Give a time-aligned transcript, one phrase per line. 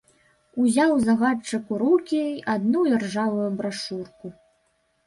[0.63, 2.23] Узяў загадчык у рукі
[2.57, 4.27] адну іржавую брашурку.